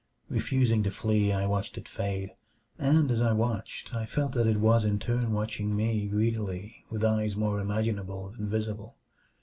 [0.29, 2.31] Refusing to flee, I watched it fade
[2.79, 7.05] and as I watched I felt that it was in turn watching me greedily with
[7.05, 8.95] eyes more imaginable than visible.